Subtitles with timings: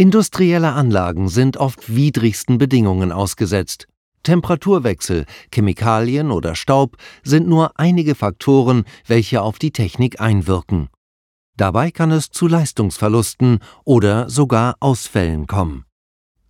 [0.00, 3.86] Industrielle Anlagen sind oft widrigsten Bedingungen ausgesetzt.
[4.22, 10.88] Temperaturwechsel, Chemikalien oder Staub sind nur einige Faktoren, welche auf die Technik einwirken.
[11.58, 15.84] Dabei kann es zu Leistungsverlusten oder sogar Ausfällen kommen.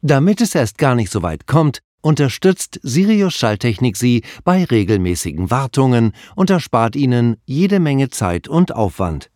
[0.00, 6.12] Damit es erst gar nicht so weit kommt, unterstützt Sirius Schalltechnik Sie bei regelmäßigen Wartungen
[6.36, 9.28] und erspart Ihnen jede Menge Zeit und Aufwand.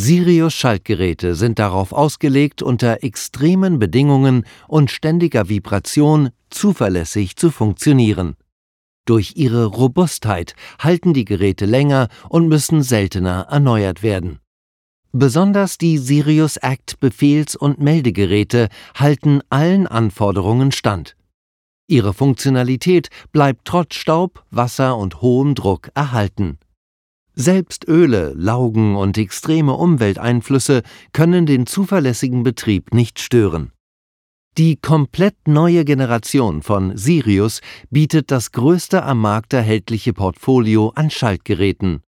[0.00, 8.36] Sirius Schaltgeräte sind darauf ausgelegt, unter extremen Bedingungen und ständiger Vibration zuverlässig zu funktionieren.
[9.06, 14.38] Durch ihre Robustheit halten die Geräte länger und müssen seltener erneuert werden.
[15.10, 21.16] Besonders die Sirius Act Befehls- und Meldegeräte halten allen Anforderungen stand.
[21.88, 26.58] Ihre Funktionalität bleibt trotz Staub, Wasser und hohem Druck erhalten.
[27.40, 33.70] Selbst Öle, Laugen und extreme Umwelteinflüsse können den zuverlässigen Betrieb nicht stören.
[34.56, 42.02] Die komplett neue Generation von Sirius bietet das größte am Markt erhältliche Portfolio an Schaltgeräten.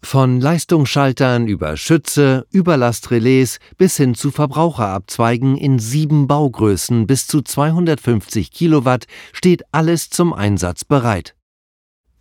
[0.00, 8.50] Von Leistungsschaltern über Schütze, Überlastrelais bis hin zu Verbraucherabzweigen in sieben Baugrößen bis zu 250
[8.50, 11.34] Kilowatt steht alles zum Einsatz bereit.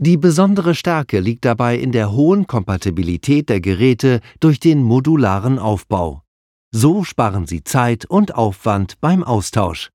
[0.01, 6.23] Die besondere Stärke liegt dabei in der hohen Kompatibilität der Geräte durch den modularen Aufbau.
[6.71, 9.89] So sparen Sie Zeit und Aufwand beim Austausch.